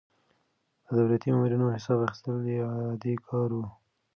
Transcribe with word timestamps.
د 0.85 0.87
دولتي 0.97 1.27
مامورينو 1.33 1.73
حساب 1.75 1.99
اخيستل 2.07 2.35
يې 2.53 2.59
عادي 2.75 3.13
کار 3.27 3.49
و. 3.57 3.61